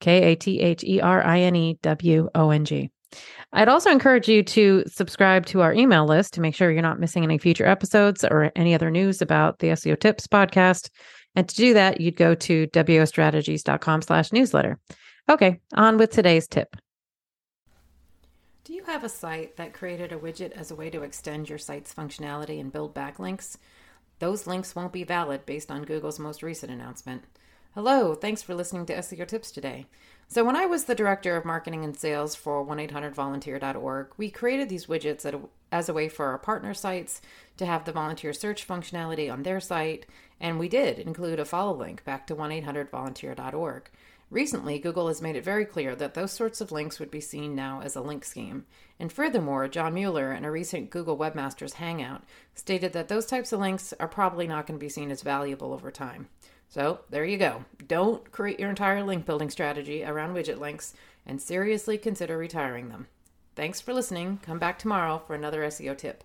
K 0.00 0.32
A 0.32 0.36
T 0.36 0.60
H 0.60 0.84
E 0.84 1.00
R 1.00 1.24
I 1.24 1.40
N 1.40 1.56
E 1.56 1.78
W 1.82 2.28
O 2.34 2.50
N 2.50 2.64
G. 2.64 2.90
I'd 3.52 3.68
also 3.68 3.90
encourage 3.90 4.28
you 4.28 4.42
to 4.42 4.84
subscribe 4.86 5.46
to 5.46 5.62
our 5.62 5.72
email 5.72 6.06
list 6.06 6.34
to 6.34 6.40
make 6.40 6.54
sure 6.54 6.70
you're 6.70 6.82
not 6.82 7.00
missing 7.00 7.24
any 7.24 7.38
future 7.38 7.66
episodes 7.66 8.24
or 8.24 8.52
any 8.54 8.74
other 8.74 8.90
news 8.90 9.22
about 9.22 9.58
the 9.58 9.68
SEO 9.68 9.98
Tips 9.98 10.26
podcast. 10.26 10.90
And 11.34 11.48
to 11.48 11.54
do 11.54 11.74
that, 11.74 12.00
you'd 12.00 12.16
go 12.16 12.34
to 12.34 12.66
wostrategies.com 12.66 14.02
slash 14.02 14.32
newsletter. 14.32 14.78
Okay, 15.28 15.60
on 15.74 15.96
with 15.96 16.10
today's 16.10 16.46
tip. 16.46 16.76
Do 18.64 18.74
you 18.74 18.84
have 18.84 19.04
a 19.04 19.08
site 19.08 19.56
that 19.56 19.72
created 19.72 20.12
a 20.12 20.18
widget 20.18 20.52
as 20.52 20.70
a 20.70 20.74
way 20.74 20.90
to 20.90 21.02
extend 21.02 21.48
your 21.48 21.58
site's 21.58 21.94
functionality 21.94 22.60
and 22.60 22.72
build 22.72 22.94
backlinks? 22.94 23.56
Those 24.18 24.46
links 24.46 24.74
won't 24.74 24.92
be 24.92 25.04
valid 25.04 25.46
based 25.46 25.70
on 25.70 25.84
Google's 25.84 26.18
most 26.18 26.42
recent 26.42 26.72
announcement. 26.72 27.22
Hello, 27.78 28.12
thanks 28.12 28.42
for 28.42 28.56
listening 28.56 28.86
to 28.86 28.96
SEO 28.96 29.24
Tips 29.24 29.52
today. 29.52 29.86
So, 30.26 30.42
when 30.42 30.56
I 30.56 30.66
was 30.66 30.86
the 30.86 30.96
director 30.96 31.36
of 31.36 31.44
marketing 31.44 31.84
and 31.84 31.96
sales 31.96 32.34
for 32.34 32.60
1 32.60 32.80
800 32.80 33.14
volunteer.org, 33.14 34.08
we 34.16 34.32
created 34.32 34.68
these 34.68 34.86
widgets 34.86 35.48
as 35.70 35.88
a 35.88 35.92
way 35.92 36.08
for 36.08 36.26
our 36.26 36.38
partner 36.38 36.74
sites 36.74 37.22
to 37.56 37.66
have 37.66 37.84
the 37.84 37.92
volunteer 37.92 38.32
search 38.32 38.66
functionality 38.66 39.32
on 39.32 39.44
their 39.44 39.60
site, 39.60 40.06
and 40.40 40.58
we 40.58 40.68
did 40.68 40.98
include 40.98 41.38
a 41.38 41.44
follow 41.44 41.72
link 41.72 42.02
back 42.04 42.26
to 42.26 42.34
1 42.34 42.50
800 42.50 42.90
volunteer.org. 42.90 43.88
Recently, 44.28 44.80
Google 44.80 45.06
has 45.06 45.22
made 45.22 45.36
it 45.36 45.44
very 45.44 45.64
clear 45.64 45.94
that 45.94 46.14
those 46.14 46.32
sorts 46.32 46.60
of 46.60 46.72
links 46.72 46.98
would 46.98 47.12
be 47.12 47.20
seen 47.20 47.54
now 47.54 47.80
as 47.82 47.94
a 47.94 48.00
link 48.00 48.24
scheme. 48.24 48.66
And 48.98 49.12
furthermore, 49.12 49.68
John 49.68 49.94
Mueller, 49.94 50.32
in 50.32 50.44
a 50.44 50.50
recent 50.50 50.90
Google 50.90 51.16
Webmasters 51.16 51.74
Hangout, 51.74 52.24
stated 52.56 52.92
that 52.94 53.06
those 53.06 53.26
types 53.26 53.52
of 53.52 53.60
links 53.60 53.94
are 54.00 54.08
probably 54.08 54.48
not 54.48 54.66
going 54.66 54.80
to 54.80 54.84
be 54.84 54.90
seen 54.90 55.12
as 55.12 55.22
valuable 55.22 55.72
over 55.72 55.92
time. 55.92 56.26
So 56.68 57.00
there 57.08 57.24
you 57.24 57.38
go. 57.38 57.64
Don't 57.86 58.30
create 58.30 58.60
your 58.60 58.68
entire 58.68 59.02
link 59.02 59.24
building 59.24 59.50
strategy 59.50 60.04
around 60.04 60.34
widget 60.34 60.58
links 60.58 60.94
and 61.26 61.40
seriously 61.40 61.96
consider 61.98 62.36
retiring 62.36 62.90
them. 62.90 63.06
Thanks 63.56 63.80
for 63.80 63.92
listening. 63.92 64.38
Come 64.42 64.58
back 64.58 64.78
tomorrow 64.78 65.22
for 65.26 65.34
another 65.34 65.62
SEO 65.62 65.96
tip. 65.96 66.22